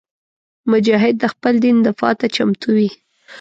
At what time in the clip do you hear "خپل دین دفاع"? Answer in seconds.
1.33-2.13